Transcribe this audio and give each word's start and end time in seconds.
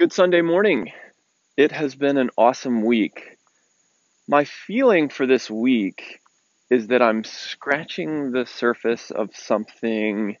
Good 0.00 0.14
Sunday 0.14 0.40
morning. 0.40 0.92
It 1.58 1.72
has 1.72 1.94
been 1.94 2.16
an 2.16 2.30
awesome 2.38 2.80
week. 2.86 3.36
My 4.26 4.44
feeling 4.46 5.10
for 5.10 5.26
this 5.26 5.50
week 5.50 6.20
is 6.70 6.86
that 6.86 7.02
I'm 7.02 7.22
scratching 7.22 8.32
the 8.32 8.46
surface 8.46 9.10
of 9.10 9.36
something 9.36 10.38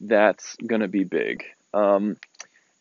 that's 0.00 0.56
going 0.66 0.80
to 0.80 0.88
be 0.88 1.04
big. 1.04 1.44
Um, 1.74 2.16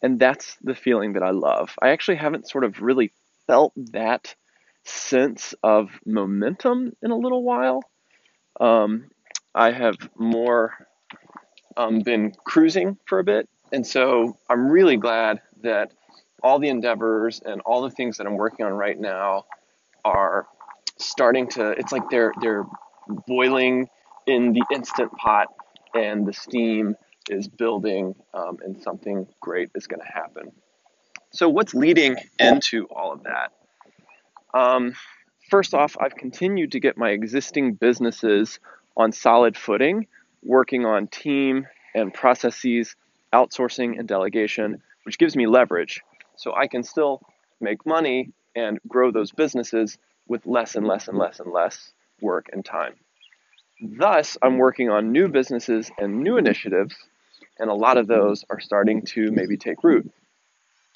and 0.01 0.17
that's 0.17 0.55
the 0.61 0.75
feeling 0.75 1.11
that 1.11 1.23
I 1.23 1.31
love. 1.31 1.75
I 1.81 1.89
actually 1.89 2.15
haven't 2.15 2.49
sort 2.49 2.63
of 2.63 2.81
really 2.81 3.11
felt 3.45 3.73
that 3.91 4.33
sense 4.85 5.53
of 5.61 5.89
momentum 6.05 6.95
in 7.01 7.11
a 7.11 7.17
little 7.17 7.43
while. 7.43 7.81
Um, 8.61 9.11
I 9.53 9.73
have 9.73 9.97
more 10.17 10.87
um, 11.75 11.99
been 11.99 12.31
cruising 12.45 12.97
for 13.07 13.19
a 13.19 13.25
bit, 13.25 13.49
and 13.73 13.85
so 13.85 14.37
I'm 14.49 14.69
really 14.69 14.95
glad 14.95 15.41
that 15.63 15.91
all 16.43 16.59
the 16.59 16.69
endeavors 16.69 17.41
and 17.45 17.61
all 17.61 17.81
the 17.81 17.89
things 17.89 18.17
that 18.17 18.27
I'm 18.27 18.35
working 18.35 18.65
on 18.65 18.73
right 18.73 18.99
now 18.99 19.45
are 20.03 20.47
starting 20.97 21.47
to 21.49 21.71
it's 21.71 21.91
like 21.91 22.09
they're 22.09 22.33
they're 22.41 22.65
boiling 23.27 23.87
in 24.27 24.53
the 24.53 24.63
instant 24.73 25.11
pot 25.13 25.47
and 25.93 26.25
the 26.25 26.33
steam 26.33 26.95
is 27.29 27.47
building 27.47 28.15
um, 28.33 28.57
and 28.63 28.81
something 28.81 29.27
great 29.39 29.69
is 29.75 29.87
going 29.87 30.01
to 30.01 30.11
happen. 30.11 30.51
So 31.31 31.49
what's 31.49 31.73
leading 31.73 32.17
into 32.39 32.85
all 32.85 33.13
of 33.13 33.23
that? 33.23 33.51
Um, 34.53 34.93
first 35.49 35.73
off 35.73 35.95
i've 35.99 36.15
continued 36.15 36.71
to 36.71 36.79
get 36.79 36.97
my 36.97 37.09
existing 37.09 37.73
businesses 37.73 38.59
on 38.97 39.11
solid 39.11 39.57
footing 39.57 40.07
working 40.41 40.85
on 40.85 41.07
team 41.07 41.67
and 41.93 42.13
processes 42.13 42.95
outsourcing 43.33 43.99
and 43.99 44.07
delegation 44.07 44.81
which 45.03 45.17
gives 45.17 45.35
me 45.35 45.45
leverage 45.47 46.01
so 46.35 46.53
I 46.53 46.67
can 46.67 46.83
still 46.83 47.21
make 47.61 47.85
money 47.85 48.31
and 48.55 48.79
grow 48.87 49.11
those 49.11 49.31
businesses 49.31 49.97
with 50.27 50.45
less 50.45 50.75
and 50.75 50.87
less 50.87 51.07
and 51.07 51.17
less 51.17 51.39
and 51.39 51.51
less 51.51 51.91
work 52.21 52.49
and 52.53 52.63
time. 52.63 52.93
Thus, 53.81 54.37
I'm 54.41 54.57
working 54.57 54.89
on 54.89 55.11
new 55.11 55.27
businesses 55.27 55.91
and 55.97 56.23
new 56.23 56.37
initiatives, 56.37 56.95
and 57.59 57.69
a 57.69 57.73
lot 57.73 57.97
of 57.97 58.07
those 58.07 58.45
are 58.49 58.59
starting 58.59 59.01
to 59.07 59.31
maybe 59.31 59.57
take 59.57 59.83
root. 59.83 60.09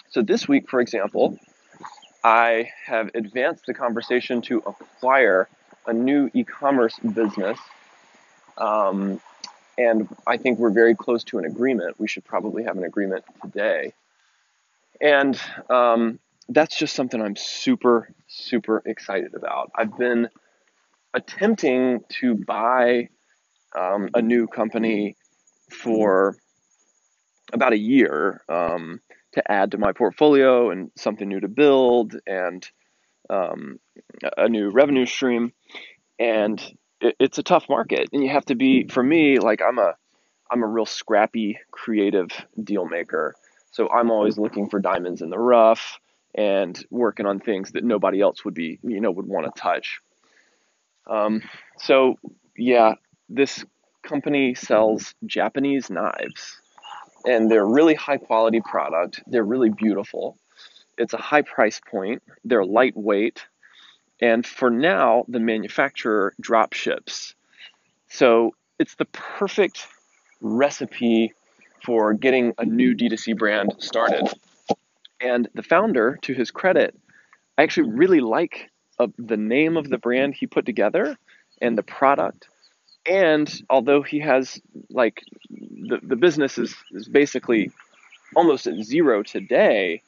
So, 0.09 0.21
this 0.21 0.47
week, 0.47 0.69
for 0.69 0.79
example, 0.79 1.37
I 2.23 2.69
have 2.85 3.11
advanced 3.13 3.65
the 3.65 3.73
conversation 3.73 4.41
to 4.43 4.59
acquire 4.59 5.49
a 5.85 5.93
new 5.93 6.29
e 6.33 6.43
commerce 6.43 6.97
business. 6.99 7.59
Um, 8.57 9.21
and 9.77 10.07
I 10.25 10.37
think 10.37 10.57
we're 10.57 10.71
very 10.71 10.95
close 10.95 11.23
to 11.25 11.37
an 11.37 11.45
agreement. 11.45 11.99
We 11.99 12.07
should 12.07 12.25
probably 12.25 12.63
have 12.63 12.77
an 12.77 12.83
agreement 12.83 13.25
today. 13.43 13.93
And 15.01 15.39
um, 15.69 16.19
that's 16.49 16.77
just 16.77 16.95
something 16.95 17.21
I'm 17.21 17.35
super, 17.35 18.13
super 18.27 18.81
excited 18.85 19.35
about. 19.35 19.71
I've 19.75 19.97
been 19.97 20.29
attempting 21.13 22.01
to 22.19 22.35
buy 22.35 23.09
um, 23.77 24.09
a 24.13 24.21
new 24.21 24.47
company 24.47 25.15
for 25.69 26.37
about 27.53 27.73
a 27.73 27.77
year 27.77 28.41
um, 28.49 29.01
to 29.33 29.51
add 29.51 29.71
to 29.71 29.77
my 29.77 29.91
portfolio 29.91 30.71
and 30.71 30.91
something 30.95 31.27
new 31.27 31.39
to 31.39 31.47
build 31.47 32.15
and 32.25 32.67
um, 33.29 33.79
a 34.37 34.49
new 34.49 34.69
revenue 34.69 35.05
stream. 35.05 35.53
And 36.19 36.61
it, 37.01 37.15
it's 37.19 37.37
a 37.37 37.43
tough 37.43 37.67
market, 37.69 38.09
and 38.11 38.23
you 38.23 38.29
have 38.29 38.45
to 38.45 38.55
be. 38.55 38.87
For 38.87 39.03
me, 39.03 39.39
like 39.39 39.61
I'm 39.61 39.77
a, 39.77 39.93
I'm 40.49 40.63
a 40.63 40.67
real 40.67 40.85
scrappy, 40.85 41.59
creative 41.71 42.29
deal 42.61 42.85
maker. 42.85 43.35
So 43.77 43.87
I'm 43.91 44.09
always 44.09 44.39
looking 44.39 44.71
for 44.71 44.79
diamonds 44.79 45.21
in 45.21 45.29
the 45.29 45.37
rough 45.37 45.99
and 46.33 46.83
working 46.89 47.27
on 47.27 47.39
things 47.39 47.73
that 47.73 47.83
nobody 47.83 48.21
else 48.21 48.43
would 48.43 48.55
be, 48.55 48.79
you 48.81 48.99
know, 48.99 49.11
would 49.11 49.27
want 49.27 49.45
to 49.45 49.61
touch. 49.61 49.99
Um, 51.05 51.43
so 51.77 52.15
yeah, 52.57 52.95
this 53.29 53.63
company 54.01 54.55
sells 54.55 55.13
Japanese 55.27 55.91
knives, 55.91 56.59
and 57.23 57.51
they're 57.51 57.67
really 57.67 57.93
high 57.93 58.17
quality 58.17 58.61
product. 58.61 59.21
They're 59.27 59.43
really 59.43 59.69
beautiful. 59.69 60.39
It's 60.97 61.13
a 61.13 61.17
high 61.17 61.43
price 61.43 61.79
point. 61.79 62.23
They're 62.43 62.65
lightweight, 62.65 63.45
and 64.19 64.43
for 64.43 64.71
now, 64.71 65.23
the 65.27 65.39
manufacturer 65.39 66.33
drop 66.41 66.73
ships. 66.73 67.35
So 68.09 68.55
it's 68.79 68.95
the 68.95 69.05
perfect 69.05 69.85
recipe 70.41 71.33
for 71.83 72.13
getting 72.13 72.53
a 72.57 72.65
new 72.65 72.95
D2C 72.95 73.37
brand 73.37 73.75
started. 73.79 74.27
And 75.19 75.47
the 75.53 75.63
founder, 75.63 76.19
to 76.23 76.33
his 76.33 76.51
credit, 76.51 76.95
I 77.57 77.63
actually 77.63 77.89
really 77.89 78.19
like 78.19 78.69
uh, 78.99 79.07
the 79.17 79.37
name 79.37 79.77
of 79.77 79.89
the 79.89 79.97
brand 79.97 80.35
he 80.35 80.47
put 80.47 80.65
together 80.65 81.17
and 81.61 81.77
the 81.77 81.83
product. 81.83 82.47
And 83.05 83.51
although 83.69 84.01
he 84.01 84.19
has 84.19 84.61
like 84.89 85.23
the, 85.49 85.99
the 86.03 86.15
business 86.15 86.57
is, 86.57 86.75
is 86.91 87.07
basically 87.07 87.71
almost 88.35 88.67
at 88.67 88.75
zero 88.83 89.23
today, 89.23 90.01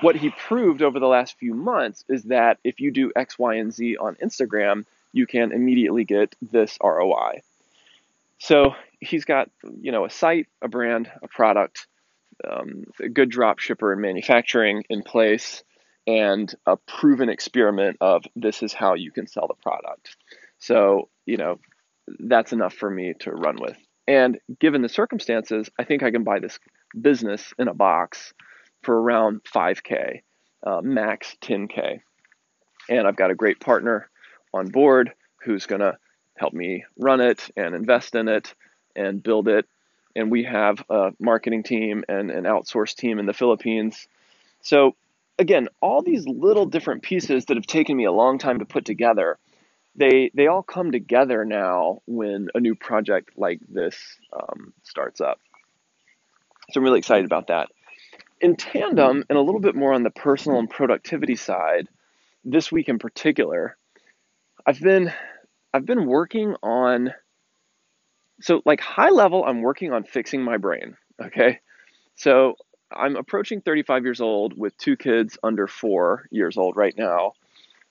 what 0.00 0.16
he 0.16 0.30
proved 0.30 0.82
over 0.82 0.98
the 0.98 1.06
last 1.06 1.38
few 1.38 1.54
months 1.54 2.04
is 2.08 2.24
that 2.24 2.58
if 2.64 2.80
you 2.80 2.90
do 2.90 3.12
X, 3.14 3.38
Y, 3.38 3.54
and 3.54 3.72
Z 3.72 3.96
on 3.98 4.16
Instagram, 4.16 4.84
you 5.12 5.26
can 5.26 5.52
immediately 5.52 6.04
get 6.04 6.34
this 6.42 6.76
ROI. 6.82 7.42
So 8.38 8.74
he's 9.00 9.24
got 9.24 9.50
you 9.80 9.92
know 9.92 10.04
a 10.04 10.10
site, 10.10 10.46
a 10.62 10.68
brand, 10.68 11.10
a 11.22 11.28
product, 11.28 11.86
um, 12.48 12.84
a 13.00 13.08
good 13.08 13.30
drop 13.30 13.58
shipper 13.58 13.92
and 13.92 14.02
manufacturing 14.02 14.84
in 14.88 15.02
place, 15.02 15.62
and 16.06 16.52
a 16.66 16.76
proven 16.76 17.28
experiment 17.28 17.96
of 18.00 18.24
this 18.36 18.62
is 18.62 18.72
how 18.72 18.94
you 18.94 19.10
can 19.10 19.26
sell 19.26 19.46
the 19.46 19.54
product. 19.62 20.16
So 20.58 21.08
you 21.26 21.36
know 21.36 21.58
that's 22.18 22.52
enough 22.52 22.74
for 22.74 22.90
me 22.90 23.14
to 23.20 23.30
run 23.30 23.56
with. 23.60 23.76
And 24.06 24.38
given 24.60 24.82
the 24.82 24.88
circumstances, 24.88 25.70
I 25.78 25.84
think 25.84 26.02
I 26.02 26.10
can 26.10 26.24
buy 26.24 26.38
this 26.38 26.58
business 27.00 27.52
in 27.58 27.68
a 27.68 27.74
box 27.74 28.34
for 28.82 29.00
around 29.00 29.40
5K, 29.44 30.20
uh, 30.66 30.80
max 30.82 31.36
10K. 31.42 32.00
And 32.90 33.06
I've 33.06 33.16
got 33.16 33.30
a 33.30 33.34
great 33.34 33.60
partner 33.60 34.10
on 34.52 34.68
board 34.68 35.12
who's 35.42 35.66
going 35.66 35.80
to 35.80 35.96
help 36.36 36.52
me 36.52 36.84
run 36.98 37.20
it 37.20 37.50
and 37.56 37.74
invest 37.74 38.14
in 38.14 38.28
it 38.28 38.54
and 38.96 39.22
build 39.22 39.48
it. 39.48 39.66
And 40.16 40.30
we 40.30 40.44
have 40.44 40.82
a 40.88 41.12
marketing 41.18 41.62
team 41.62 42.04
and 42.08 42.30
an 42.30 42.44
outsourced 42.44 42.96
team 42.96 43.18
in 43.18 43.26
the 43.26 43.32
Philippines. 43.32 44.06
So, 44.62 44.94
again, 45.38 45.68
all 45.80 46.02
these 46.02 46.26
little 46.26 46.66
different 46.66 47.02
pieces 47.02 47.46
that 47.46 47.56
have 47.56 47.66
taken 47.66 47.96
me 47.96 48.04
a 48.04 48.12
long 48.12 48.38
time 48.38 48.60
to 48.60 48.64
put 48.64 48.84
together, 48.84 49.38
they, 49.96 50.30
they 50.34 50.46
all 50.46 50.62
come 50.62 50.92
together 50.92 51.44
now 51.44 52.00
when 52.06 52.48
a 52.54 52.60
new 52.60 52.74
project 52.74 53.30
like 53.36 53.60
this 53.68 53.96
um, 54.32 54.72
starts 54.84 55.20
up. 55.20 55.40
So, 56.70 56.80
I'm 56.80 56.84
really 56.84 56.98
excited 56.98 57.24
about 57.24 57.48
that. 57.48 57.68
In 58.40 58.56
tandem, 58.56 59.24
and 59.28 59.38
a 59.38 59.42
little 59.42 59.60
bit 59.60 59.74
more 59.74 59.92
on 59.92 60.02
the 60.02 60.10
personal 60.10 60.58
and 60.58 60.70
productivity 60.70 61.36
side, 61.36 61.88
this 62.44 62.70
week 62.70 62.88
in 62.88 62.98
particular, 62.98 63.76
I've 64.66 64.80
been 64.80 65.12
I've 65.74 65.86
been 65.86 66.06
working 66.06 66.56
on 66.62 67.12
so 68.40 68.62
like 68.64 68.80
high 68.80 69.10
level 69.10 69.44
I'm 69.44 69.62
working 69.62 69.92
on 69.92 70.04
fixing 70.04 70.42
my 70.42 70.56
brain, 70.56 70.96
okay? 71.20 71.60
So 72.16 72.56
I'm 72.92 73.16
approaching 73.16 73.60
35 73.62 74.04
years 74.04 74.20
old 74.20 74.56
with 74.58 74.76
two 74.78 74.96
kids 74.96 75.38
under 75.42 75.66
4 75.66 76.28
years 76.30 76.58
old 76.58 76.76
right 76.76 76.94
now, 76.96 77.34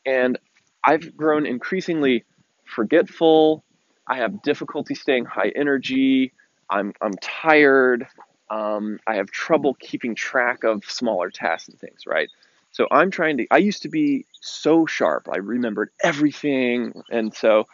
and 0.06 0.38
I've 0.84 1.16
grown 1.18 1.46
increasingly 1.46 2.26
forgetful. 2.66 3.64
I 4.08 4.18
have 4.18 4.42
difficulty 4.44 4.96
staying 4.96 5.26
high 5.26 5.52
energy. 5.56 6.34
I'm 6.70 6.94
I'm 7.02 7.14
tired. 7.22 8.08
Um, 8.50 9.00
I 9.08 9.16
have 9.16 9.28
trouble 9.32 9.76
keeping 9.76 10.16
track 10.16 10.64
of 10.64 10.86
smaller 10.86 11.32
tasks 11.32 11.70
and 11.70 11.80
things, 11.80 12.04
right? 12.08 12.30
So 12.74 12.88
I'm 12.92 13.12
trying 13.12 13.38
to, 13.38 13.48
I 13.52 13.58
used 13.58 13.84
to 13.84 13.90
be 13.90 14.26
so 14.42 14.86
sharp. 14.86 15.30
I 15.32 15.38
remembered 15.38 15.92
everything. 16.04 17.04
And 17.10 17.34
so 17.34 17.66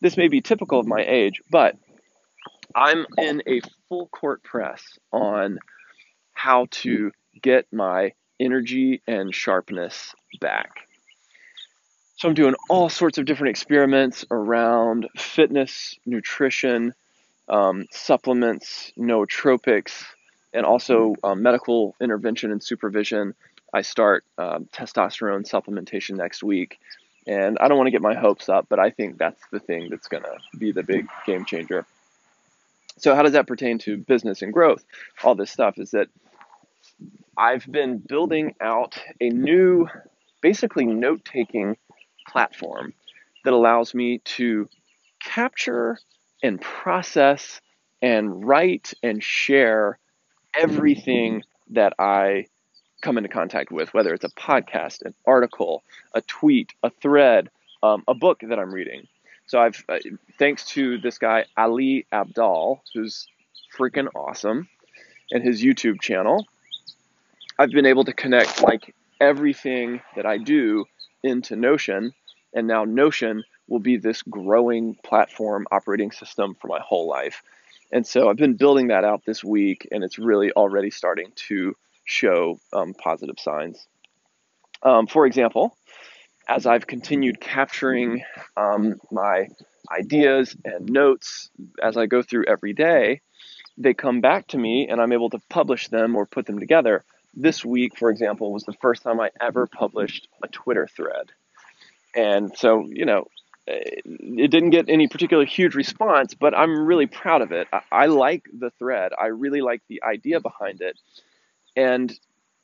this 0.00 0.16
may 0.16 0.28
be 0.28 0.40
typical 0.40 0.80
of 0.80 0.86
my 0.86 1.04
age, 1.06 1.42
but 1.50 1.76
I'm 2.74 3.06
in 3.18 3.42
a 3.46 3.60
full 3.88 4.08
court 4.08 4.42
press 4.42 4.82
on 5.12 5.58
how 6.32 6.66
to 6.70 7.12
get 7.40 7.66
my 7.70 8.12
energy 8.40 9.02
and 9.06 9.34
sharpness 9.34 10.14
back. 10.40 10.88
So 12.16 12.28
I'm 12.28 12.34
doing 12.34 12.54
all 12.70 12.88
sorts 12.88 13.18
of 13.18 13.26
different 13.26 13.50
experiments 13.50 14.24
around 14.30 15.06
fitness, 15.18 15.98
nutrition, 16.06 16.94
um, 17.46 17.86
supplements, 17.90 18.90
nootropics, 18.98 20.04
and 20.54 20.64
also 20.64 21.14
um, 21.22 21.42
medical 21.42 21.94
intervention 22.00 22.52
and 22.52 22.62
supervision 22.62 23.34
I 23.76 23.82
start 23.82 24.24
um, 24.38 24.70
testosterone 24.72 25.46
supplementation 25.46 26.16
next 26.16 26.42
week. 26.42 26.78
And 27.26 27.58
I 27.60 27.68
don't 27.68 27.76
want 27.76 27.88
to 27.88 27.90
get 27.90 28.00
my 28.00 28.14
hopes 28.14 28.48
up, 28.48 28.68
but 28.70 28.78
I 28.78 28.88
think 28.88 29.18
that's 29.18 29.42
the 29.52 29.60
thing 29.60 29.90
that's 29.90 30.08
going 30.08 30.22
to 30.22 30.38
be 30.56 30.72
the 30.72 30.82
big 30.82 31.08
game 31.26 31.44
changer. 31.44 31.84
So, 32.96 33.14
how 33.14 33.22
does 33.22 33.32
that 33.32 33.46
pertain 33.46 33.76
to 33.80 33.98
business 33.98 34.40
and 34.40 34.50
growth? 34.50 34.82
All 35.22 35.34
this 35.34 35.50
stuff 35.50 35.76
is 35.76 35.90
that 35.90 36.08
I've 37.36 37.70
been 37.70 37.98
building 37.98 38.54
out 38.62 38.98
a 39.20 39.28
new, 39.28 39.88
basically 40.40 40.86
note 40.86 41.22
taking 41.26 41.76
platform 42.26 42.94
that 43.44 43.52
allows 43.52 43.92
me 43.92 44.20
to 44.36 44.70
capture 45.20 45.98
and 46.42 46.58
process 46.62 47.60
and 48.00 48.42
write 48.42 48.94
and 49.02 49.22
share 49.22 49.98
everything 50.54 51.42
that 51.72 51.92
I 51.98 52.46
come 53.02 53.18
into 53.18 53.28
contact 53.28 53.70
with, 53.70 53.92
whether 53.94 54.14
it's 54.14 54.24
a 54.24 54.30
podcast, 54.30 55.02
an 55.02 55.14
article, 55.26 55.82
a 56.14 56.20
tweet, 56.22 56.72
a 56.82 56.90
thread, 56.90 57.50
um, 57.82 58.02
a 58.08 58.14
book 58.14 58.40
that 58.42 58.58
I'm 58.58 58.72
reading. 58.72 59.06
So 59.46 59.60
I've, 59.60 59.84
uh, 59.88 59.98
thanks 60.38 60.66
to 60.70 60.98
this 60.98 61.18
guy 61.18 61.44
Ali 61.56 62.06
Abdaal, 62.12 62.80
who's 62.94 63.28
freaking 63.76 64.08
awesome, 64.14 64.68
and 65.30 65.42
his 65.42 65.62
YouTube 65.62 66.00
channel, 66.00 66.46
I've 67.58 67.70
been 67.70 67.86
able 67.86 68.04
to 68.04 68.12
connect 68.12 68.62
like 68.62 68.94
everything 69.20 70.00
that 70.14 70.26
I 70.26 70.38
do 70.38 70.84
into 71.22 71.56
Notion, 71.56 72.12
and 72.54 72.66
now 72.66 72.84
Notion 72.84 73.44
will 73.68 73.78
be 73.80 73.96
this 73.96 74.22
growing 74.22 74.94
platform 75.02 75.66
operating 75.70 76.12
system 76.12 76.54
for 76.60 76.68
my 76.68 76.80
whole 76.80 77.08
life. 77.08 77.42
And 77.92 78.06
so 78.06 78.28
I've 78.28 78.36
been 78.36 78.54
building 78.54 78.88
that 78.88 79.04
out 79.04 79.24
this 79.24 79.44
week, 79.44 79.88
and 79.90 80.02
it's 80.04 80.18
really 80.18 80.52
already 80.52 80.90
starting 80.90 81.32
to 81.48 81.76
show 82.06 82.58
um, 82.72 82.94
positive 82.94 83.36
signs. 83.38 83.86
Um, 84.82 85.06
for 85.06 85.26
example, 85.26 85.76
as 86.48 86.64
I've 86.66 86.86
continued 86.86 87.40
capturing 87.40 88.22
um, 88.56 89.00
my 89.10 89.48
ideas 89.90 90.56
and 90.64 90.88
notes 90.88 91.50
as 91.82 91.96
I 91.96 92.06
go 92.06 92.22
through 92.22 92.44
every 92.46 92.72
day, 92.72 93.20
they 93.76 93.94
come 93.94 94.20
back 94.20 94.46
to 94.48 94.58
me 94.58 94.88
and 94.88 95.00
I'm 95.00 95.12
able 95.12 95.30
to 95.30 95.40
publish 95.50 95.88
them 95.88 96.16
or 96.16 96.24
put 96.24 96.46
them 96.46 96.58
together. 96.58 97.04
This 97.34 97.64
week, 97.64 97.98
for 97.98 98.10
example, 98.10 98.52
was 98.52 98.62
the 98.62 98.72
first 98.80 99.02
time 99.02 99.20
I 99.20 99.30
ever 99.40 99.66
published 99.66 100.28
a 100.42 100.48
Twitter 100.48 100.86
thread. 100.86 101.32
And 102.14 102.56
so, 102.56 102.86
you 102.88 103.04
know, 103.04 103.28
it 103.66 104.50
didn't 104.50 104.70
get 104.70 104.88
any 104.88 105.08
particular 105.08 105.44
huge 105.44 105.74
response, 105.74 106.34
but 106.34 106.56
I'm 106.56 106.86
really 106.86 107.06
proud 107.06 107.42
of 107.42 107.52
it. 107.52 107.66
I, 107.72 107.80
I 107.90 108.06
like 108.06 108.46
the 108.56 108.70
thread. 108.78 109.12
I 109.18 109.26
really 109.26 109.60
like 109.60 109.82
the 109.88 110.02
idea 110.02 110.40
behind 110.40 110.80
it. 110.80 110.98
And 111.76 112.18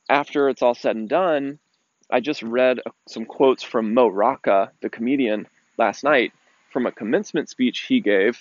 after 0.09 0.49
it's 0.49 0.61
all 0.61 0.75
said 0.75 0.95
and 0.95 1.07
done, 1.07 1.59
I 2.09 2.19
just 2.19 2.43
read 2.43 2.79
some 3.07 3.25
quotes 3.25 3.63
from 3.63 3.93
Mo 3.93 4.07
Rocca, 4.07 4.71
the 4.81 4.89
comedian, 4.89 5.47
last 5.77 6.03
night 6.03 6.33
from 6.71 6.85
a 6.85 6.91
commencement 6.91 7.49
speech 7.49 7.81
he 7.81 8.01
gave. 8.01 8.39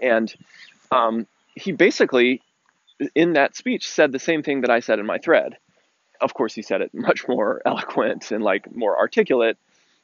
And 0.00 0.32
um, 0.90 1.26
he 1.54 1.72
basically, 1.72 2.40
in 3.14 3.34
that 3.34 3.56
speech, 3.56 3.88
said 3.88 4.12
the 4.12 4.18
same 4.18 4.42
thing 4.42 4.62
that 4.62 4.70
I 4.70 4.80
said 4.80 4.98
in 4.98 5.06
my 5.06 5.18
thread. 5.18 5.56
Of 6.20 6.34
course, 6.34 6.54
he 6.54 6.62
said 6.62 6.80
it 6.80 6.94
much 6.94 7.28
more 7.28 7.60
eloquent 7.66 8.30
and 8.30 8.42
like 8.42 8.74
more 8.74 8.98
articulate 8.98 9.58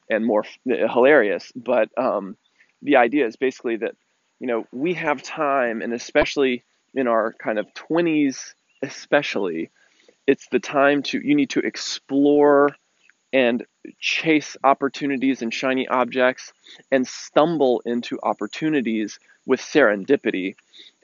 and 0.09 0.25
more 0.25 0.45
hilarious. 0.65 1.51
But 1.55 1.89
um, 1.97 2.37
the 2.81 2.97
idea 2.97 3.25
is 3.25 3.35
basically 3.35 3.77
that 3.77 3.95
you 4.39 4.47
know 4.47 4.67
we 4.71 4.93
have 4.95 5.23
time, 5.23 5.81
and 5.81 5.93
especially 5.93 6.63
in 6.93 7.07
our 7.07 7.33
kind 7.33 7.57
of 7.59 7.73
twenties, 7.73 8.53
especially, 8.81 9.69
it's 10.27 10.47
the 10.51 10.59
time 10.59 11.03
to 11.03 11.19
you 11.19 11.35
need 11.35 11.51
to 11.51 11.59
explore 11.59 12.69
and 13.33 13.65
chase 13.99 14.57
opportunities 14.63 15.41
and 15.41 15.53
shiny 15.53 15.87
objects 15.87 16.51
and 16.91 17.07
stumble 17.07 17.81
into 17.85 18.19
opportunities 18.21 19.19
with 19.45 19.59
serendipity 19.59 20.55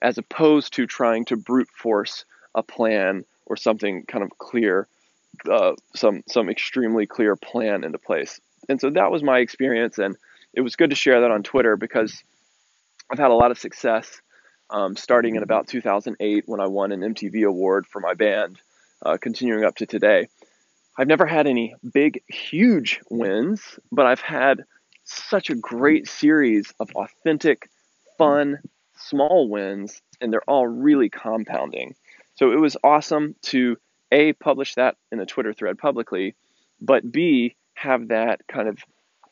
as 0.01 0.17
opposed 0.17 0.73
to 0.73 0.85
trying 0.85 1.25
to 1.25 1.37
brute 1.37 1.69
force 1.69 2.25
a 2.53 2.61
plan 2.61 3.25
or 3.45 3.55
something 3.55 4.03
kind 4.05 4.23
of 4.23 4.37
clear 4.37 4.87
uh, 5.49 5.73
some 5.95 6.23
some 6.27 6.49
extremely 6.49 7.05
clear 7.05 7.35
plan 7.35 7.83
into 7.83 7.97
place 7.97 8.39
and 8.69 8.79
so 8.79 8.89
that 8.91 9.11
was 9.11 9.23
my 9.23 9.39
experience, 9.39 9.97
and 9.97 10.15
it 10.53 10.61
was 10.61 10.75
good 10.75 10.89
to 10.89 10.95
share 10.95 11.21
that 11.21 11.31
on 11.31 11.43
Twitter 11.43 11.77
because 11.77 12.21
I've 13.11 13.19
had 13.19 13.31
a 13.31 13.35
lot 13.35 13.51
of 13.51 13.59
success. 13.59 14.21
Um, 14.69 14.97
starting 14.97 15.35
in 15.35 15.43
about 15.43 15.67
2008 15.67 16.43
when 16.45 16.59
I 16.59 16.67
won 16.67 16.91
an 16.91 16.99
MTV 16.99 17.47
award 17.47 17.87
for 17.87 18.01
my 18.01 18.13
band, 18.13 18.59
uh, 19.05 19.17
continuing 19.17 19.63
up 19.63 19.75
to 19.77 19.85
today. 19.85 20.27
I've 20.97 21.07
never 21.07 21.25
had 21.25 21.47
any 21.47 21.75
big, 21.93 22.21
huge 22.27 22.99
wins, 23.09 23.61
but 23.91 24.05
I've 24.07 24.19
had 24.19 24.65
such 25.03 25.49
a 25.49 25.55
great 25.55 26.07
series 26.07 26.73
of 26.79 26.91
authentic, 26.95 27.69
fun, 28.17 28.59
small 28.97 29.47
wins, 29.47 30.01
and 30.19 30.33
they're 30.33 30.49
all 30.49 30.67
really 30.67 31.09
compounding. 31.09 31.95
So 32.35 32.51
it 32.51 32.59
was 32.59 32.77
awesome 32.83 33.35
to 33.43 33.77
A, 34.11 34.33
publish 34.33 34.75
that 34.75 34.97
in 35.11 35.19
a 35.19 35.25
Twitter 35.25 35.53
thread 35.53 35.77
publicly, 35.77 36.35
but 36.81 37.09
B, 37.09 37.55
have 37.75 38.07
that 38.07 38.41
kind 38.47 38.67
of 38.67 38.79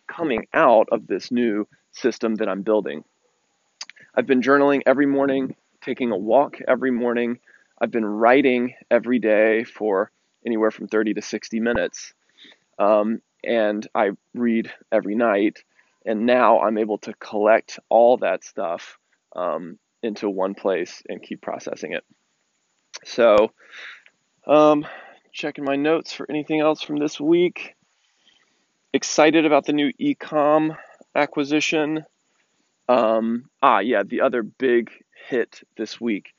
coming 0.07 0.47
out 0.53 0.87
of 0.91 1.07
this 1.07 1.31
new 1.31 1.67
system 1.91 2.35
that 2.35 2.47
I'm 2.47 2.61
building. 2.61 3.03
I've 4.15 4.25
been 4.25 4.41
journaling 4.41 4.81
every 4.85 5.05
morning, 5.05 5.55
taking 5.81 6.11
a 6.11 6.17
walk 6.17 6.59
every 6.67 6.91
morning. 6.91 7.39
I've 7.79 7.91
been 7.91 8.05
writing 8.05 8.75
every 8.89 9.19
day 9.19 9.63
for 9.63 10.11
anywhere 10.45 10.71
from 10.71 10.87
30 10.87 11.15
to 11.15 11.21
60 11.21 11.59
minutes. 11.59 12.13
Um, 12.79 13.21
and 13.43 13.85
I 13.93 14.11
read 14.33 14.71
every 14.91 15.15
night. 15.15 15.63
And 16.05 16.25
now 16.25 16.61
I'm 16.61 16.77
able 16.77 16.99
to 16.99 17.13
collect 17.15 17.79
all 17.89 18.17
that 18.17 18.43
stuff 18.43 18.97
um, 19.35 19.79
into 20.01 20.29
one 20.29 20.53
place 20.53 21.03
and 21.09 21.21
keep 21.21 21.41
processing 21.41 21.93
it. 21.93 22.03
So, 23.03 23.51
um, 24.47 24.85
checking 25.33 25.65
my 25.65 25.75
notes 25.75 26.13
for 26.13 26.25
anything 26.29 26.61
else 26.61 26.81
from 26.81 26.97
this 26.97 27.19
week 27.19 27.75
excited 28.95 29.45
about 29.45 29.65
the 29.65 29.73
new 29.73 29.91
ecom 29.99 30.77
acquisition. 31.13 32.05
Um, 32.87 33.49
ah, 33.61 33.79
yeah, 33.79 34.03
the 34.03 34.21
other 34.21 34.43
big 34.43 34.91
hit 35.29 35.61
this 35.77 35.99
week 35.99 36.33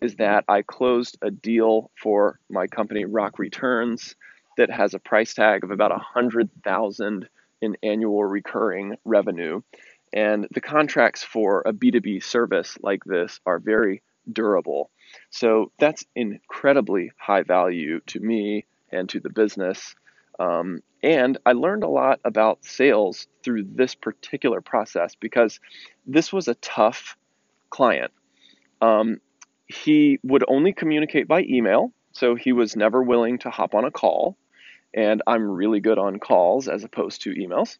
is 0.00 0.16
that 0.16 0.44
I 0.48 0.62
closed 0.62 1.16
a 1.22 1.30
deal 1.30 1.90
for 2.00 2.40
my 2.50 2.66
company 2.66 3.04
RockReturns 3.04 4.14
that 4.56 4.70
has 4.70 4.94
a 4.94 4.98
price 4.98 5.34
tag 5.34 5.64
of 5.64 5.70
about 5.70 5.92
a 5.92 5.98
hundred 5.98 6.50
thousand 6.64 7.28
in 7.60 7.76
annual 7.82 8.24
recurring 8.24 8.96
revenue. 9.04 9.62
And 10.12 10.46
the 10.52 10.60
contracts 10.60 11.22
for 11.22 11.62
a 11.64 11.72
B2B 11.72 12.22
service 12.22 12.76
like 12.82 13.04
this 13.04 13.40
are 13.46 13.58
very 13.58 14.02
durable. 14.30 14.90
So 15.30 15.72
that's 15.78 16.04
incredibly 16.14 17.12
high 17.16 17.44
value 17.44 18.00
to 18.08 18.20
me 18.20 18.66
and 18.90 19.08
to 19.10 19.20
the 19.20 19.30
business. 19.30 19.94
Um, 20.38 20.82
and 21.02 21.38
I 21.44 21.52
learned 21.52 21.84
a 21.84 21.88
lot 21.88 22.20
about 22.24 22.64
sales 22.64 23.26
through 23.42 23.64
this 23.74 23.94
particular 23.94 24.60
process 24.60 25.14
because 25.14 25.60
this 26.06 26.32
was 26.32 26.48
a 26.48 26.54
tough 26.54 27.16
client. 27.70 28.12
Um, 28.80 29.20
he 29.66 30.18
would 30.22 30.44
only 30.46 30.72
communicate 30.72 31.26
by 31.26 31.42
email, 31.42 31.92
so 32.12 32.34
he 32.34 32.52
was 32.52 32.76
never 32.76 33.02
willing 33.02 33.38
to 33.38 33.50
hop 33.50 33.74
on 33.74 33.84
a 33.84 33.90
call. 33.90 34.36
And 34.94 35.22
I'm 35.26 35.48
really 35.48 35.80
good 35.80 35.98
on 35.98 36.18
calls 36.18 36.68
as 36.68 36.84
opposed 36.84 37.22
to 37.22 37.30
emails. 37.30 37.78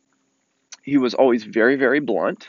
He 0.82 0.96
was 0.96 1.14
always 1.14 1.44
very, 1.44 1.76
very 1.76 2.00
blunt, 2.00 2.48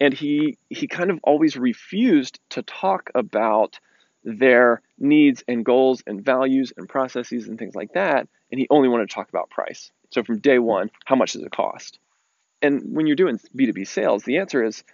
and 0.00 0.14
he 0.14 0.56
he 0.70 0.88
kind 0.88 1.10
of 1.10 1.20
always 1.22 1.56
refused 1.56 2.40
to 2.50 2.62
talk 2.62 3.10
about 3.14 3.78
their 4.24 4.82
needs 4.98 5.44
and 5.46 5.64
goals 5.64 6.02
and 6.06 6.24
values 6.24 6.72
and 6.76 6.88
processes 6.88 7.46
and 7.46 7.58
things 7.58 7.74
like 7.74 7.92
that. 7.92 8.28
And 8.50 8.58
he 8.58 8.66
only 8.70 8.88
wanted 8.88 9.08
to 9.08 9.14
talk 9.14 9.28
about 9.28 9.50
price. 9.50 9.90
So 10.10 10.22
from 10.22 10.38
day 10.38 10.58
one, 10.58 10.90
how 11.04 11.16
much 11.16 11.32
does 11.32 11.42
it 11.42 11.52
cost? 11.52 11.98
And 12.62 12.94
when 12.94 13.06
you're 13.06 13.16
doing 13.16 13.38
B2B 13.56 13.86
sales, 13.86 14.24
the 14.24 14.38
answer 14.38 14.62
is 14.62 14.84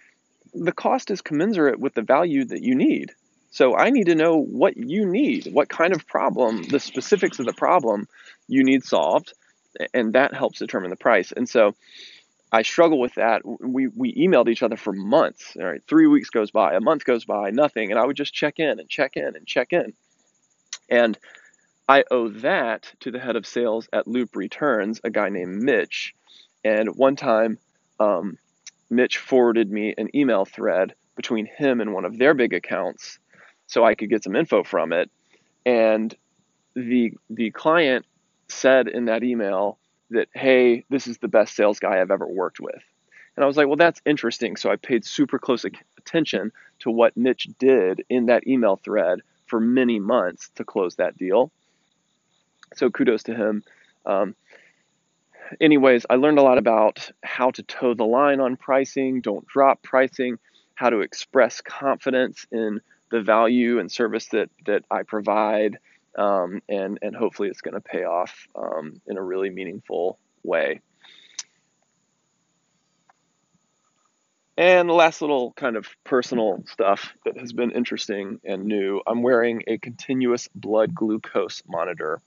the 0.53 0.71
cost 0.71 1.11
is 1.11 1.21
commensurate 1.21 1.79
with 1.79 1.93
the 1.93 2.01
value 2.01 2.45
that 2.45 2.61
you 2.61 2.75
need. 2.75 3.11
So 3.51 3.75
I 3.75 3.89
need 3.89 4.05
to 4.05 4.15
know 4.15 4.37
what 4.37 4.77
you 4.77 5.05
need, 5.05 5.47
what 5.51 5.69
kind 5.69 5.93
of 5.93 6.05
problem, 6.05 6.63
the 6.63 6.79
specifics 6.79 7.39
of 7.39 7.45
the 7.45 7.53
problem 7.53 8.07
you 8.47 8.63
need 8.63 8.83
solved, 8.83 9.33
and 9.93 10.13
that 10.13 10.33
helps 10.33 10.59
determine 10.59 10.89
the 10.89 10.95
price. 10.95 11.31
And 11.31 11.47
so 11.47 11.75
I 12.51 12.61
struggle 12.61 12.99
with 12.99 13.15
that. 13.15 13.41
We 13.45 13.87
we 13.87 14.13
emailed 14.15 14.49
each 14.49 14.63
other 14.63 14.77
for 14.77 14.93
months. 14.93 15.55
All 15.57 15.65
right, 15.65 15.81
three 15.87 16.07
weeks 16.07 16.29
goes 16.29 16.51
by, 16.51 16.75
a 16.75 16.81
month 16.81 17.03
goes 17.05 17.25
by, 17.25 17.51
nothing, 17.51 17.91
and 17.91 17.99
I 17.99 18.05
would 18.05 18.15
just 18.15 18.33
check 18.33 18.59
in 18.59 18.79
and 18.79 18.89
check 18.89 19.17
in 19.17 19.35
and 19.35 19.45
check 19.45 19.73
in. 19.73 19.93
And 20.89 21.17
I 21.89 22.03
owe 22.11 22.27
that 22.29 22.91
to 22.99 23.11
the 23.11 23.19
head 23.19 23.37
of 23.37 23.47
sales 23.47 23.87
at 23.93 24.07
Loop 24.07 24.35
Returns, 24.35 24.99
a 25.03 25.09
guy 25.09 25.29
named 25.29 25.63
Mitch. 25.63 26.13
And 26.65 26.95
one 26.97 27.15
time, 27.15 27.59
um, 27.99 28.37
Mitch 28.89 29.17
forwarded 29.17 29.71
me 29.71 29.93
an 29.97 30.09
email 30.15 30.43
thread 30.43 30.95
between 31.15 31.45
him 31.45 31.79
and 31.79 31.93
one 31.93 32.03
of 32.05 32.17
their 32.17 32.33
big 32.33 32.53
accounts, 32.53 33.19
so 33.67 33.85
I 33.85 33.95
could 33.95 34.09
get 34.09 34.23
some 34.23 34.35
info 34.35 34.63
from 34.63 34.91
it. 34.91 35.09
And 35.65 36.13
the 36.75 37.13
the 37.29 37.51
client 37.51 38.05
said 38.49 38.87
in 38.87 39.05
that 39.05 39.23
email 39.23 39.77
that, 40.09 40.29
hey, 40.33 40.83
this 40.89 41.07
is 41.07 41.17
the 41.17 41.27
best 41.27 41.55
sales 41.55 41.79
guy 41.79 41.99
I've 41.99 42.11
ever 42.11 42.27
worked 42.27 42.59
with. 42.59 42.81
And 43.35 43.43
I 43.43 43.47
was 43.47 43.57
like, 43.57 43.67
well, 43.67 43.75
that's 43.75 44.01
interesting. 44.05 44.55
So 44.55 44.69
I 44.71 44.75
paid 44.75 45.05
super 45.05 45.39
close 45.39 45.65
attention 45.97 46.51
to 46.79 46.91
what 46.91 47.15
Mitch 47.15 47.47
did 47.59 48.03
in 48.09 48.27
that 48.27 48.47
email 48.47 48.77
thread 48.77 49.21
for 49.45 49.59
many 49.59 49.99
months 49.99 50.49
to 50.55 50.63
close 50.63 50.95
that 50.95 51.17
deal. 51.17 51.51
So 52.75 52.89
kudos 52.89 53.23
to 53.23 53.35
him. 53.35 53.63
Um, 54.05 54.35
anyways, 55.59 56.05
I 56.09 56.15
learned 56.15 56.39
a 56.39 56.43
lot 56.43 56.57
about 56.57 57.09
how 57.23 57.51
to 57.51 57.63
toe 57.63 57.93
the 57.93 58.05
line 58.05 58.39
on 58.39 58.57
pricing, 58.57 59.21
don't 59.21 59.47
drop 59.47 59.81
pricing, 59.83 60.37
how 60.75 60.89
to 60.89 60.99
express 60.99 61.61
confidence 61.61 62.45
in 62.51 62.81
the 63.09 63.21
value 63.21 63.79
and 63.79 63.91
service 63.91 64.27
that 64.27 64.49
that 64.65 64.83
I 64.91 65.03
provide, 65.03 65.79
um, 66.17 66.61
and 66.67 66.99
and 67.01 67.15
hopefully 67.15 67.49
it's 67.49 67.61
going 67.61 67.73
to 67.73 67.81
pay 67.81 68.03
off 68.03 68.47
um, 68.55 69.01
in 69.07 69.17
a 69.17 69.23
really 69.23 69.49
meaningful 69.49 70.19
way. 70.43 70.81
And 74.57 74.89
the 74.89 74.93
last 74.93 75.21
little 75.21 75.53
kind 75.53 75.75
of 75.77 75.87
personal 76.03 76.63
stuff 76.65 77.13
that 77.25 77.37
has 77.37 77.53
been 77.53 77.71
interesting 77.71 78.39
and 78.43 78.65
new 78.65 79.01
I'm 79.05 79.21
wearing 79.21 79.61
a 79.67 79.77
continuous 79.77 80.49
blood 80.55 80.95
glucose 80.95 81.61
monitor, 81.67 82.19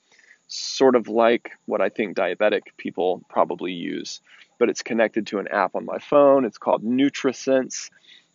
sort 0.50 0.96
of 0.96 1.06
like 1.06 1.52
what 1.66 1.80
I 1.80 1.88
think 1.88 2.16
diabetic 2.16 2.62
people 2.76 3.22
probably 3.28 3.72
use, 3.72 4.20
but 4.58 4.68
it's 4.68 4.82
connected 4.82 5.28
to 5.28 5.38
an 5.38 5.46
app 5.48 5.76
on 5.76 5.84
my 5.84 5.98
phone. 5.98 6.44
It's 6.44 6.58
called 6.58 6.84
NutriSense, 6.84 7.88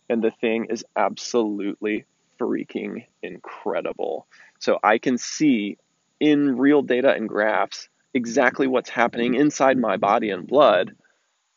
and 0.08 0.24
the 0.24 0.30
thing 0.30 0.66
is 0.70 0.84
absolutely 0.96 2.06
freaking 2.40 3.04
incredible. 3.22 4.26
So 4.58 4.78
I 4.82 4.96
can 4.96 5.18
see 5.18 5.76
in 6.18 6.56
real 6.56 6.80
data 6.80 7.12
and 7.12 7.28
graphs 7.28 7.90
exactly 8.14 8.66
what's 8.66 8.88
happening 8.88 9.34
inside 9.34 9.76
my 9.76 9.98
body 9.98 10.30
and 10.30 10.46
blood 10.46 10.96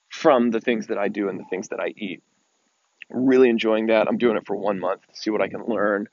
from 0.10 0.51
the 0.51 0.60
things 0.60 0.88
that 0.88 0.98
I 0.98 1.08
do 1.08 1.30
and 1.30 1.39
the 1.39 1.46
things 1.46 1.70
that 1.70 1.80
I 1.80 1.94
eat. 1.96 2.22
Really 3.10 3.50
enjoying 3.50 3.88
that. 3.88 4.10
I'm 4.10 4.18
doing 4.18 4.36
it 4.36 4.46
for 4.46 4.58
one 4.58 4.80
month 4.80 5.08
to 5.08 5.16
see 5.16 5.30
what 5.30 5.42
I 5.42 5.48
can 5.48 5.66
learn. 5.68 6.10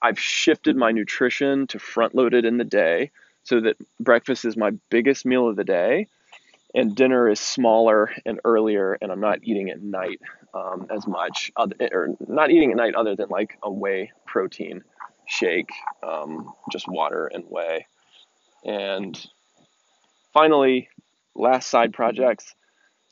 I've 0.00 0.18
shifted 0.18 0.74
my 0.74 0.90
nutrition 0.90 1.66
to 1.66 1.78
front 1.78 2.14
loaded 2.14 2.46
in 2.46 2.56
the 2.56 2.64
day 2.64 3.10
so 3.44 3.60
that 3.60 3.76
breakfast 4.00 4.44
is 4.44 4.56
my 4.56 4.72
biggest 4.90 5.24
meal 5.24 5.48
of 5.48 5.56
the 5.56 5.64
day 5.64 6.08
and 6.74 6.96
dinner 6.96 7.28
is 7.28 7.38
smaller 7.38 8.10
and 8.26 8.40
earlier 8.44 8.98
and 9.00 9.12
I'm 9.12 9.20
not 9.20 9.40
eating 9.42 9.70
at 9.70 9.80
night 9.80 10.20
um, 10.52 10.88
as 10.90 11.06
much 11.06 11.52
or 11.56 12.08
not 12.26 12.50
eating 12.50 12.72
at 12.72 12.76
night 12.76 12.94
other 12.94 13.14
than 13.14 13.28
like 13.28 13.58
a 13.62 13.70
whey 13.70 14.10
protein 14.26 14.82
shake, 15.26 15.70
um, 16.02 16.52
just 16.72 16.88
water 16.88 17.26
and 17.26 17.44
whey. 17.48 17.86
And 18.64 19.18
finally, 20.32 20.88
last 21.34 21.70
side 21.70 21.92
projects 21.92 22.54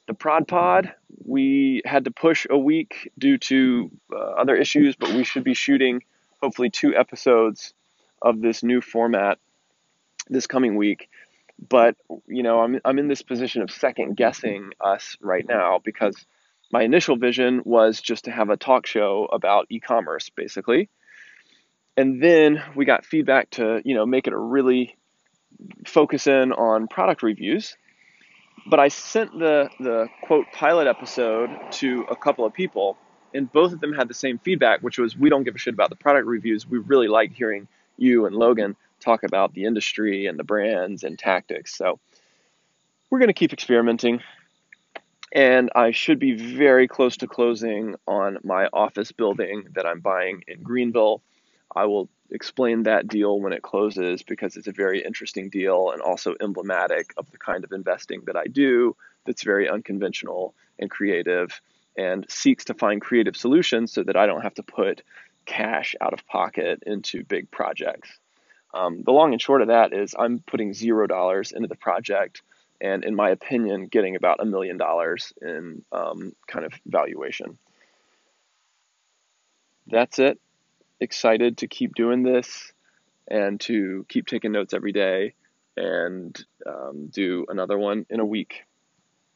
the 0.08 0.14
Prod 0.14 0.48
Pod, 0.48 0.92
we 1.24 1.80
had 1.84 2.04
to 2.04 2.10
push 2.10 2.44
a 2.50 2.58
week 2.58 3.10
due 3.16 3.38
to 3.38 3.90
uh, 4.12 4.18
other 4.18 4.56
issues, 4.56 4.96
but 4.96 5.14
we 5.14 5.22
should 5.22 5.44
be 5.44 5.54
shooting 5.54 6.02
hopefully 6.42 6.70
two 6.70 6.96
episodes 6.96 7.72
of 8.20 8.40
this 8.40 8.64
new 8.64 8.80
format 8.80 9.38
this 10.28 10.46
coming 10.46 10.76
week. 10.76 11.08
But 11.68 11.96
you 12.26 12.42
know, 12.42 12.60
I'm 12.60 12.80
I'm 12.84 12.98
in 12.98 13.08
this 13.08 13.22
position 13.22 13.62
of 13.62 13.70
second 13.70 14.16
guessing 14.16 14.70
us 14.80 15.16
right 15.20 15.46
now 15.46 15.80
because 15.84 16.16
my 16.72 16.82
initial 16.82 17.16
vision 17.16 17.62
was 17.64 18.00
just 18.00 18.24
to 18.24 18.30
have 18.30 18.50
a 18.50 18.56
talk 18.56 18.86
show 18.86 19.28
about 19.32 19.66
e-commerce, 19.70 20.30
basically. 20.30 20.88
And 21.96 22.22
then 22.22 22.62
we 22.74 22.84
got 22.84 23.04
feedback 23.04 23.50
to 23.50 23.80
you 23.84 23.94
know 23.94 24.06
make 24.06 24.26
it 24.26 24.32
a 24.32 24.38
really 24.38 24.96
focus 25.86 26.26
in 26.26 26.52
on 26.52 26.88
product 26.88 27.22
reviews 27.22 27.76
but 28.66 28.80
I 28.80 28.88
sent 28.88 29.38
the 29.38 29.70
the 29.80 30.08
quote 30.22 30.46
pilot 30.52 30.86
episode 30.86 31.50
to 31.72 32.04
a 32.10 32.16
couple 32.16 32.44
of 32.44 32.52
people, 32.52 32.96
and 33.34 33.50
both 33.50 33.72
of 33.72 33.80
them 33.80 33.92
had 33.92 34.08
the 34.08 34.14
same 34.14 34.38
feedback, 34.38 34.80
which 34.80 34.98
was 34.98 35.16
we 35.16 35.30
don't 35.30 35.44
give 35.44 35.54
a 35.54 35.58
shit 35.58 35.74
about 35.74 35.90
the 35.90 35.96
product 35.96 36.26
reviews. 36.26 36.66
We 36.66 36.78
really 36.78 37.08
like 37.08 37.32
hearing 37.32 37.68
you 37.96 38.26
and 38.26 38.34
Logan 38.34 38.76
talk 39.02 39.22
about 39.22 39.52
the 39.52 39.64
industry 39.64 40.26
and 40.26 40.38
the 40.38 40.44
brands 40.44 41.02
and 41.04 41.18
tactics. 41.18 41.76
So 41.76 41.98
we're 43.10 43.18
going 43.18 43.28
to 43.28 43.34
keep 43.34 43.52
experimenting. 43.52 44.22
And 45.32 45.70
I 45.74 45.92
should 45.92 46.18
be 46.18 46.32
very 46.32 46.88
close 46.88 47.16
to 47.18 47.26
closing 47.26 47.94
on 48.06 48.38
my 48.44 48.68
office 48.72 49.12
building 49.12 49.68
that 49.74 49.86
I'm 49.86 50.00
buying 50.00 50.44
in 50.46 50.62
Greenville. 50.62 51.22
I 51.74 51.86
will 51.86 52.10
explain 52.30 52.82
that 52.82 53.08
deal 53.08 53.40
when 53.40 53.52
it 53.52 53.62
closes 53.62 54.22
because 54.22 54.56
it's 54.56 54.66
a 54.66 54.72
very 54.72 55.02
interesting 55.02 55.48
deal 55.48 55.90
and 55.90 56.02
also 56.02 56.34
emblematic 56.40 57.12
of 57.16 57.30
the 57.30 57.38
kind 57.38 57.64
of 57.64 57.72
investing 57.72 58.22
that 58.26 58.36
I 58.36 58.46
do 58.46 58.96
that's 59.24 59.42
very 59.42 59.68
unconventional 59.68 60.54
and 60.78 60.90
creative 60.90 61.60
and 61.96 62.26
seeks 62.28 62.64
to 62.66 62.74
find 62.74 63.00
creative 63.00 63.36
solutions 63.36 63.92
so 63.92 64.02
that 64.02 64.16
I 64.16 64.26
don't 64.26 64.42
have 64.42 64.54
to 64.54 64.62
put 64.62 65.02
cash 65.44 65.94
out 66.00 66.12
of 66.12 66.26
pocket 66.26 66.82
into 66.86 67.24
big 67.24 67.50
projects. 67.50 68.10
Um, 68.74 69.02
the 69.04 69.12
long 69.12 69.32
and 69.32 69.40
short 69.40 69.62
of 69.62 69.68
that 69.68 69.92
is 69.92 70.14
I'm 70.18 70.40
putting 70.40 70.72
zero 70.72 71.06
dollars 71.06 71.52
into 71.52 71.68
the 71.68 71.76
project 71.76 72.42
and, 72.80 73.04
in 73.04 73.14
my 73.14 73.30
opinion, 73.30 73.86
getting 73.86 74.16
about 74.16 74.40
a 74.40 74.44
million 74.44 74.76
dollars 74.76 75.32
in 75.40 75.84
um, 75.92 76.32
kind 76.46 76.64
of 76.64 76.72
valuation. 76.86 77.58
That's 79.86 80.18
it 80.18 80.40
excited 81.02 81.58
to 81.58 81.66
keep 81.66 81.94
doing 81.94 82.22
this 82.22 82.72
and 83.28 83.60
to 83.60 84.06
keep 84.08 84.26
taking 84.26 84.52
notes 84.52 84.72
every 84.72 84.92
day 84.92 85.34
and 85.76 86.44
um, 86.66 87.08
do 87.08 87.44
another 87.48 87.76
one 87.76 88.06
in 88.08 88.20
a 88.20 88.24
week. 88.24 88.62